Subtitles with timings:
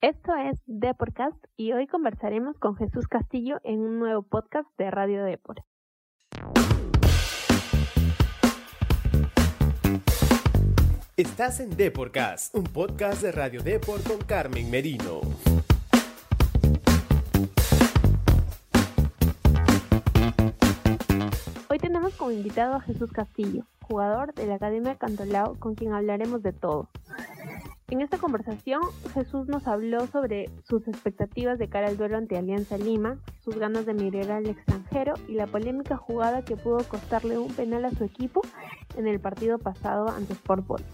[0.00, 5.24] Esto es Deporcast y hoy conversaremos con Jesús Castillo en un nuevo podcast de Radio
[5.24, 5.64] Depor.
[11.16, 15.20] Estás en Deporcast, un podcast de Radio Depor con Carmen Merino.
[21.68, 26.40] Hoy tenemos como invitado a Jesús Castillo, jugador de la Academia Cantolao, con quien hablaremos
[26.44, 26.88] de todo.
[27.90, 28.82] En esta conversación,
[29.14, 33.86] Jesús nos habló sobre sus expectativas de cara al duelo ante Alianza Lima, sus ganas
[33.86, 38.04] de mirar al extranjero y la polémica jugada que pudo costarle un penal a su
[38.04, 38.42] equipo
[38.98, 40.84] en el partido pasado ante Sport Boys.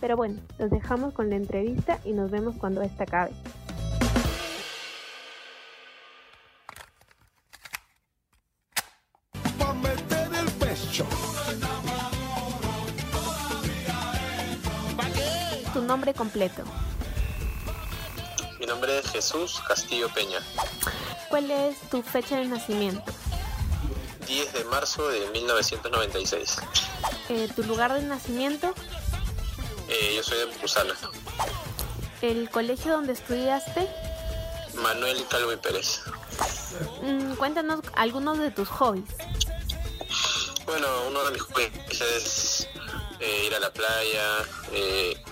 [0.00, 3.32] Pero bueno, los dejamos con la entrevista y nos vemos cuando esta acabe.
[15.94, 16.64] Nombre completo.
[18.58, 20.40] Mi nombre es Jesús Castillo Peña.
[21.30, 23.12] ¿Cuál es tu fecha de nacimiento?
[24.26, 26.56] 10 de marzo de 1996.
[27.28, 28.74] Eh, ¿Tu lugar de nacimiento?
[29.88, 30.94] Eh, yo soy de Pucusana.
[32.22, 33.88] ¿El colegio donde estudiaste?
[34.82, 36.00] Manuel Calvo y Pérez.
[37.02, 39.04] Mm, cuéntanos algunos de tus hobbies.
[40.66, 42.68] Bueno, uno de mis hobbies es
[43.20, 45.23] eh, ir a la playa, eh,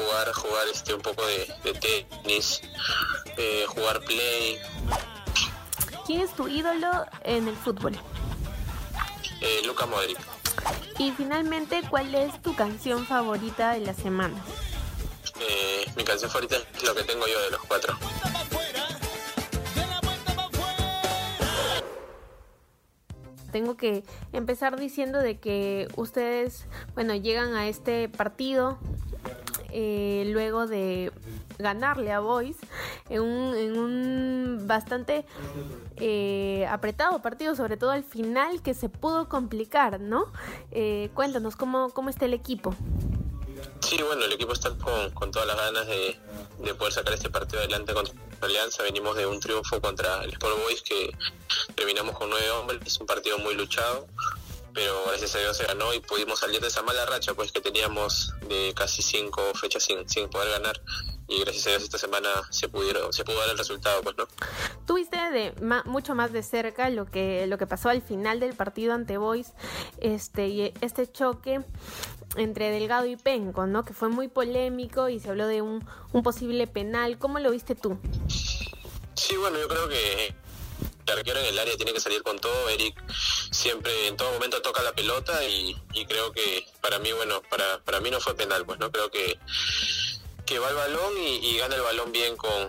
[0.00, 2.60] jugar, jugar este un poco de, de tenis,
[3.36, 4.58] eh, jugar play,
[6.06, 7.96] ¿Quién es tu ídolo en el fútbol?
[9.40, 10.18] eh, Luca Modric.
[10.98, 14.34] Y finalmente, ¿cuál es tu canción favorita de la semana?
[15.40, 17.96] Eh, mi canción favorita es lo que tengo yo de los cuatro.
[23.52, 28.78] Tengo que empezar diciendo de que ustedes, bueno, llegan a este partido
[29.72, 31.12] eh, luego de
[31.58, 32.56] ganarle a Boys
[33.08, 35.24] en un, en un bastante
[35.96, 40.32] eh, apretado partido, sobre todo al final que se pudo complicar, ¿no?
[40.70, 42.74] Eh, cuéntanos cómo, cómo está el equipo.
[43.80, 47.92] Sí, bueno, el equipo está con, todas las ganas de poder sacar este partido adelante
[47.92, 48.82] contra Alianza.
[48.82, 51.14] Venimos de un triunfo contra el Sport Boys que
[51.74, 52.80] terminamos con nueve hombres.
[52.86, 54.06] Es un partido muy luchado,
[54.74, 57.60] pero gracias a Dios se ganó y pudimos salir de esa mala racha pues que
[57.60, 60.80] teníamos de casi cinco fechas sin, sin poder ganar.
[61.28, 64.26] Y gracias a Dios esta semana se pudieron, se pudo dar el resultado, pues no.
[64.86, 68.54] Tuviste de ma- mucho más de cerca lo que lo que pasó al final del
[68.54, 69.52] partido ante Boys,
[70.00, 71.60] este y este choque
[72.36, 73.84] entre Delgado y Penco, ¿no?
[73.84, 77.16] Que fue muy polémico y se habló de un, un posible penal.
[77.18, 77.98] ¿Cómo lo viste tú?
[79.14, 80.34] Sí, bueno, yo creo que
[81.06, 82.68] el arquero en el área tiene que salir con todo.
[82.70, 82.94] Eric
[83.50, 87.78] siempre, en todo momento toca la pelota y, y creo que para mí, bueno, para,
[87.84, 88.90] para mí no fue penal, pues, ¿no?
[88.90, 89.38] Creo que,
[90.46, 92.68] que va el balón y, gana el balón bien con,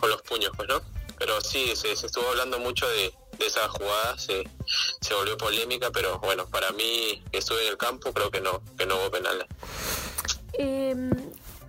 [0.00, 0.80] con los puños, pues, ¿no?
[1.18, 4.48] Pero sí, se, estuvo hablando mucho de, de esa jugada, se,
[5.00, 8.62] se volvió polémica, pero bueno, para mí, que estuve en el campo, creo que no,
[8.76, 9.46] que no hubo penal.
[10.52, 11.10] Eh,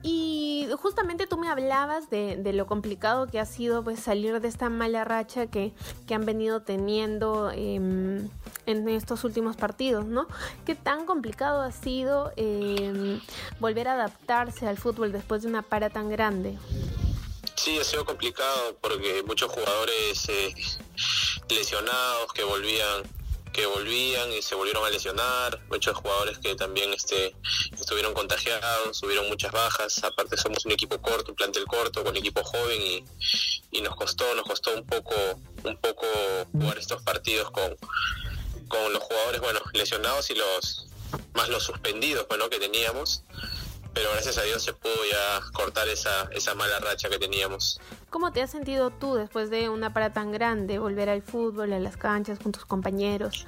[0.02, 4.48] y justamente tú me hablabas de, de, lo complicado que ha sido pues salir de
[4.48, 5.74] esta mala racha que,
[6.08, 7.76] que han venido teniendo eh,
[8.66, 10.28] en estos últimos partidos, ¿no?
[10.66, 13.20] ¿Qué tan complicado ha sido eh,
[13.60, 16.58] volver a adaptarse al fútbol después de una para tan grande?
[17.56, 20.54] Sí, ha sido complicado porque muchos jugadores eh,
[21.50, 23.04] lesionados que volvían
[23.60, 27.36] que volvían y se volvieron a lesionar, muchos jugadores que también este,
[27.78, 32.42] estuvieron contagiados, hubieron muchas bajas, aparte somos un equipo corto, un plantel corto, con equipo
[32.42, 33.04] joven y,
[33.72, 35.14] y nos costó, nos costó un poco,
[35.66, 36.08] un poco
[36.54, 37.76] jugar estos partidos con,
[38.70, 40.88] con los jugadores bueno lesionados y los
[41.34, 43.24] más los suspendidos bueno que teníamos.
[43.94, 47.82] Pero gracias a Dios se pudo ya cortar esa, esa mala racha que teníamos.
[48.10, 51.80] ¿Cómo te has sentido tú después de una para tan grande, volver al fútbol, a
[51.80, 53.46] las canchas con tus compañeros?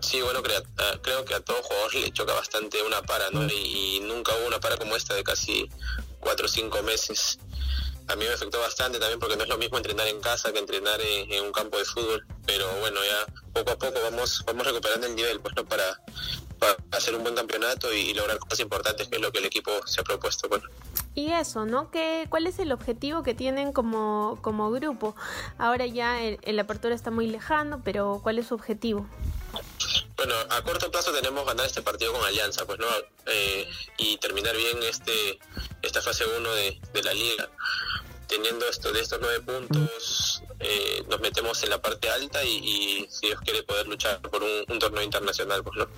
[0.00, 0.62] Sí, bueno, creo,
[1.00, 3.44] creo que a todo jugador le choca bastante una para, ¿no?
[3.46, 5.68] Y, y nunca hubo una para como esta de casi
[6.20, 7.38] cuatro o cinco meses.
[8.08, 10.58] A mí me afectó bastante también porque no es lo mismo entrenar en casa que
[10.58, 12.26] entrenar en, en un campo de fútbol.
[12.46, 15.64] Pero bueno, ya poco a poco vamos, vamos recuperando el nivel, pues, ¿no?
[15.64, 15.84] Para,
[16.58, 19.46] para hacer un buen campeonato y, y, lograr cosas importantes, que es lo que el
[19.46, 20.48] equipo se ha propuesto.
[20.48, 20.68] Bueno.
[21.14, 21.90] Y eso, ¿no?
[21.90, 25.14] ¿Qué, ¿Cuál es el objetivo que tienen como, como grupo?
[25.58, 29.06] Ahora ya el, apertura está muy lejano, pero ¿cuál es su objetivo?
[30.16, 32.86] Bueno, a corto plazo tenemos ganar este partido con Alianza, pues no,
[33.26, 33.68] eh,
[33.98, 35.38] y terminar bien este
[35.82, 37.50] esta fase 1 de, de, la liga.
[38.28, 43.06] Teniendo esto de estos nueve puntos, eh, nos metemos en la parte alta y, y,
[43.10, 45.88] si Dios quiere poder luchar por un torneo internacional, pues no.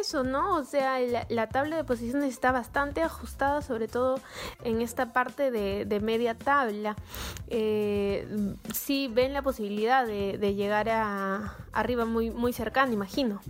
[0.00, 0.56] Eso, ¿no?
[0.56, 0.98] O sea,
[1.28, 4.20] la, tabla de posiciones está bastante ajustada, sobre todo
[4.62, 6.96] en esta parte de, media tabla.
[7.48, 8.26] Eh,
[8.72, 13.40] sí ven la posibilidad de, llegar a arriba muy, muy cercano, imagino.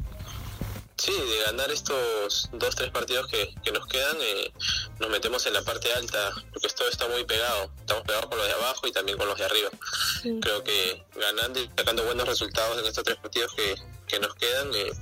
[0.96, 4.52] Sí, de ganar estos dos, tres partidos que, nos quedan, eh,
[5.00, 7.70] nos metemos en la parte alta, porque esto está muy pegado.
[7.80, 9.70] Estamos pegados con los de abajo y también con los de arriba.
[10.40, 13.74] Creo que ganando y sacando buenos resultados en estos tres partidos que,
[14.20, 14.92] nos quedan, eh,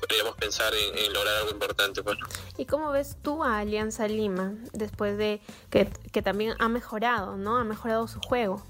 [0.00, 2.02] podríamos pensar en, lograr algo importante.
[2.02, 2.18] Pues.
[2.56, 5.40] ¿Y cómo ves tú a Alianza Lima después de
[5.70, 7.58] que, que también ha mejorado, ¿no?
[7.58, 8.62] Ha mejorado su juego.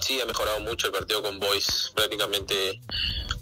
[0.00, 1.92] Sí, ha mejorado mucho el partido con Boys.
[1.94, 2.80] Prácticamente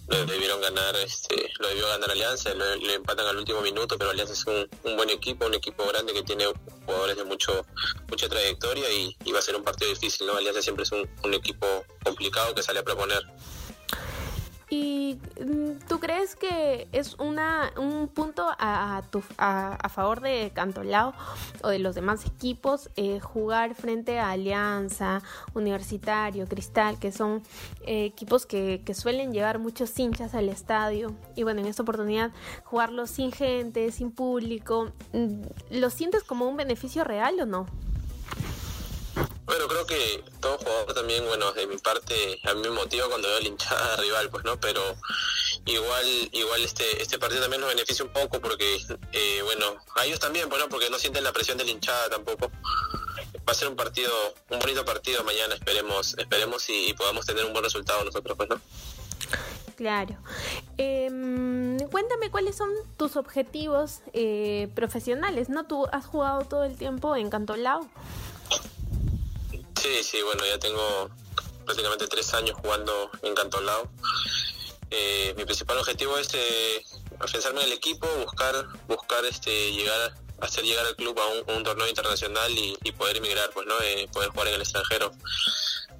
[0.09, 4.35] lo debieron ganar, este, lo debió ganar Alianza, le empatan al último minuto, pero Alianza
[4.35, 6.45] es un, buen equipo, un equipo grande que tiene
[6.85, 7.65] jugadores de mucho
[8.09, 10.37] mucha trayectoria y, va a ser un partido difícil, ¿no?
[10.37, 11.67] Alianza siempre es un equipo
[12.05, 13.23] complicado que sale a proponer.
[14.73, 19.03] ¿Y mm, tú crees que es una, un punto a,
[19.37, 21.13] a, favor de Cantolao
[21.63, 25.21] o de los demás equipos eh, jugar frente a Alianza,
[25.53, 27.43] Universitario, Cristal, que son
[27.83, 31.15] eh, equipos que, que, suelen llevar muchos hinchas al estadio?
[31.37, 32.31] Y bueno, en esta oportunidad
[32.65, 35.43] jugarlo sin gente, sin público, mm,
[35.73, 37.67] ¿lo sientes como un beneficio real o no?
[39.45, 43.29] Bueno, creo que todo jugador también, bueno, de mi parte, a mí me motiva cuando
[43.29, 44.59] veo la hinchada rival, pues, ¿no?
[44.61, 44.81] Pero
[45.67, 48.79] igual igual este este partido también nos beneficia un poco porque,
[49.13, 52.09] eh, bueno, a ellos también, bueno, pues, porque no sienten la presión de la hinchada
[52.09, 52.51] tampoco.
[53.47, 54.13] Va a ser un partido,
[54.51, 58.61] un bonito partido mañana, esperemos esperemos y, podamos tener un buen resultado nosotros, pues, ¿no?
[59.77, 60.17] Claro.
[60.79, 65.67] Em, cuéntame cuáles son tus objetivos eh, profesionales, ¿no?
[65.67, 67.89] Tú has jugado todo el tiempo en Cantolao.
[69.82, 71.11] Sí, sí, bueno, ya tengo
[71.64, 73.90] prácticamente tres años jugando en Cantolao.
[74.93, 76.84] Eh, mi principal objetivo es eh,
[77.19, 78.55] afianzarme en el equipo, buscar,
[78.87, 83.67] buscar este, llegar, hacer llegar al club a un, torneo internacional y, poder emigrar, pues,
[83.67, 83.75] ¿no?
[83.82, 85.11] Eh, poder jugar en el extranjero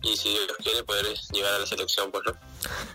[0.02, 2.32] y si Dios quiere poder llegar a la selección, pues no.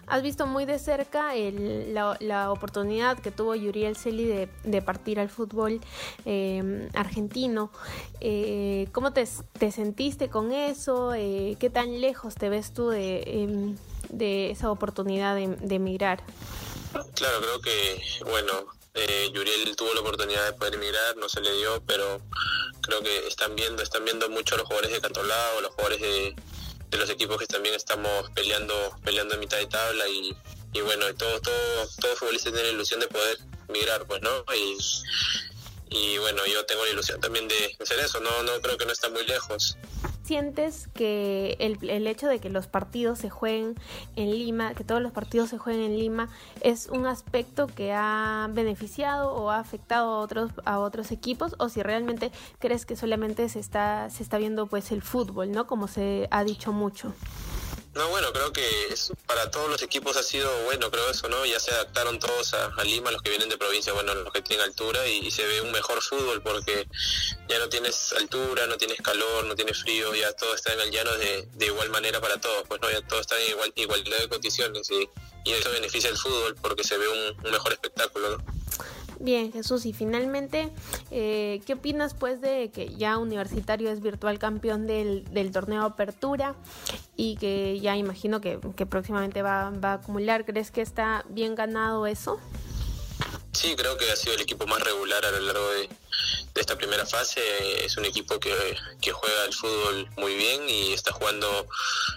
[0.07, 5.19] Has visto muy de cerca el, la, oportunidad que tuvo Yuriel Celi de, de partir
[5.19, 5.79] al fútbol
[6.25, 7.71] eh, argentino.
[8.19, 9.27] Eh, ¿Cómo te,
[9.57, 11.13] te, sentiste con eso?
[11.13, 13.77] Eh, ¿Qué tan lejos te ves tú de, em,
[14.09, 16.23] de esa oportunidad de, de emigrar?
[17.13, 18.53] Claro, creo que, bueno,
[18.93, 22.19] eh, Yuriel tuvo la oportunidad de poder emigrar, no se le dio, pero
[22.81, 26.35] creo que están viendo, están viendo mucho los jugadores de Cantolao, los jugadores de,
[26.89, 28.73] de los equipos que también estamos peleando
[29.03, 30.35] peleando en mitad de tabla y,
[30.73, 33.37] y bueno, todo, todo, todo futbolista tiene la ilusión de poder
[33.69, 34.45] migrar, pues, ¿no?
[34.55, 34.77] Y,
[35.89, 38.91] y bueno, yo tengo la ilusión también de hacer eso, no, no creo que no
[38.91, 39.77] está muy lejos
[40.27, 43.75] sientes que el, el, hecho de que los partidos se jueguen
[44.15, 46.27] en Lima, que todos los partidos se jueguen en Lima,
[46.61, 51.55] es un aspecto que ha beneficiado o ha afectado a otros, a otros equipos?
[51.59, 55.65] ¿O si realmente crees que solamente se está, se está viendo pues el fútbol, ¿no?
[55.65, 57.13] Como se ha dicho mucho.
[57.97, 58.63] No, bueno, creo que
[59.25, 61.43] para todos los equipos ha sido bueno, creo eso, ¿no?
[61.47, 64.65] Ya se adaptaron todos a, Lima, los que vienen de provincia, bueno, los que tienen
[64.65, 66.87] altura y, se ve un mejor fútbol porque
[67.49, 70.91] ya no tienes altura, no tienes calor, no tienes frío, ya todo está en el
[70.91, 74.29] llano de, igual manera para todos, pues no, ya todo está en igual, igualdad de
[74.29, 75.09] condiciones y,
[75.51, 78.57] eso beneficia el fútbol porque se ve un, un mejor espectáculo, ¿no?
[79.19, 80.69] Bien, Jesús, y finalmente,
[81.09, 86.55] eh, ¿qué opinas pues de que ya Universitario es virtual campeón del, del torneo Apertura
[87.17, 88.57] y que ya imagino que,
[88.89, 90.45] próximamente va, va, a acumular?
[90.45, 92.39] ¿Crees que está bien ganado eso?
[93.51, 95.89] Sí, creo que ha sido el equipo más regular a lo largo de,
[96.53, 97.41] esta primera fase.
[97.83, 98.53] Es un equipo que,
[99.01, 101.67] que, juega el fútbol muy bien y está jugando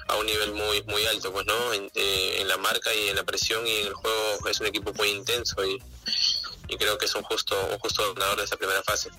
[0.09, 1.73] a un nivel muy muy alto, pues, ¿no?
[1.73, 4.67] En, eh, en la marca y en la presión y en el juego es un
[4.67, 5.79] equipo muy intenso y
[6.71, 9.11] y creo que es un justo, un justo ganador de esa primera fase.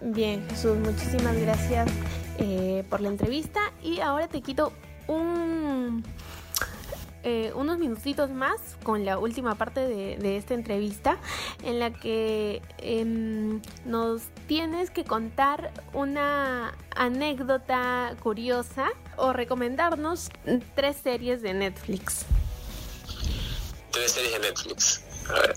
[0.00, 1.90] Bien, Jesús, muchísimas gracias
[2.42, 4.72] eh, por la entrevista y ahora te quito
[5.06, 6.02] un...
[7.22, 11.18] Eh, unos minutitos más con la última parte de, esta entrevista
[11.62, 20.30] en la que em, nos tienes que contar una anécdota curiosa o recomendarnos
[20.74, 22.24] tres series de Netflix.
[23.90, 25.02] Tres series de Netflix.
[25.28, 25.56] A ver.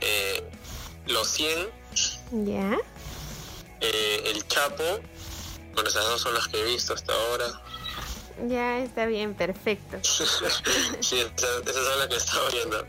[0.00, 0.42] Eh,
[1.06, 2.46] los 100.
[2.46, 2.78] Ya.
[3.82, 5.02] El Chapo.
[5.78, 7.44] Bueno, esas dos son las que he visto hasta ahora.
[8.48, 9.96] Ya, está bien, perfecto.
[10.02, 10.62] sí, esas,
[11.00, 12.84] son las que estaba viendo.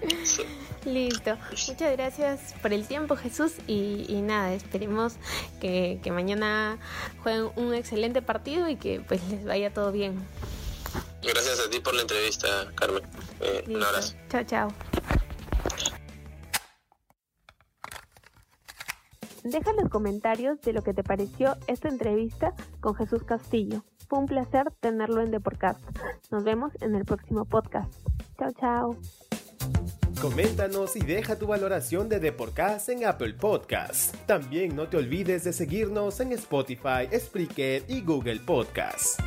[0.86, 1.38] Listo.
[1.68, 3.52] Muchas gracias por el tiempo, Jesús.
[3.68, 5.18] Y, nada, esperemos
[5.62, 6.80] que, mañana
[7.22, 10.28] jueguen un excelente partido y que pues les vaya todo bien.
[11.22, 13.04] Gracias a ti por la entrevista, Carmen.
[13.42, 14.16] Eh, un abrazo.
[14.32, 14.74] Chao, chao.
[19.44, 23.84] Deja los comentarios de lo que te pareció esta entrevista con Jesús Castillo.
[24.08, 25.80] Fue un placer tenerlo en Deporcast.
[26.32, 27.94] Nos vemos en el próximo podcast.
[28.38, 28.98] Chao, chao.
[30.22, 34.12] Coméntanos y deja tu valoración de Deporcast en Apple Podcasts.
[34.26, 39.18] También no te olvides de seguirnos en Spotify, Spreaker y Google Podcasts.